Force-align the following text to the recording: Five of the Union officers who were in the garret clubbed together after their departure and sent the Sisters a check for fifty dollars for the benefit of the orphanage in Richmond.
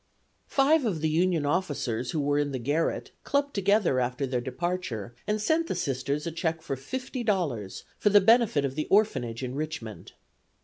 Five 0.47 0.83
of 0.83 1.01
the 1.01 1.09
Union 1.09 1.45
officers 1.45 2.09
who 2.09 2.19
were 2.19 2.39
in 2.39 2.51
the 2.53 2.57
garret 2.57 3.11
clubbed 3.23 3.53
together 3.53 3.99
after 3.99 4.25
their 4.25 4.41
departure 4.41 5.13
and 5.27 5.39
sent 5.39 5.67
the 5.67 5.75
Sisters 5.75 6.25
a 6.25 6.31
check 6.31 6.63
for 6.63 6.75
fifty 6.75 7.23
dollars 7.23 7.83
for 7.99 8.09
the 8.09 8.19
benefit 8.19 8.65
of 8.65 8.73
the 8.73 8.87
orphanage 8.89 9.43
in 9.43 9.53
Richmond. 9.53 10.13